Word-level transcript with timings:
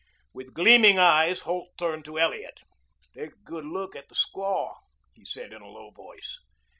With 0.33 0.55
gleaming 0.55 0.97
eyes 0.97 1.41
Holt 1.41 1.69
turned 1.77 2.05
to 2.05 2.17
Elliot. 2.17 2.61
"Take 3.13 3.33
a 3.33 3.43
good 3.45 3.65
look 3.65 3.95
at 3.95 4.09
the 4.09 4.15
squaw," 4.15 4.75
he 5.13 5.23
said 5.23 5.53
in 5.53 5.61
a 5.61 5.67
low 5.67 5.91
voice. 5.91 6.39